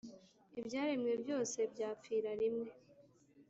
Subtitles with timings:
[0.59, 2.71] ibyaremwe byose byapfira rimwe,